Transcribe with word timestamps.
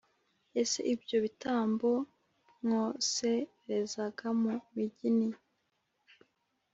ese 0.61 0.79
ibyo 0.93 1.17
bitambo 1.25 1.89
mwoserezaga 2.63 4.27
mu 4.41 4.51
migi 4.73 5.09
ni 5.17 5.29